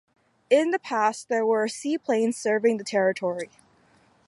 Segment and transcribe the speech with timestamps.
[0.49, 3.51] In the past there were seaplanes serving the territory.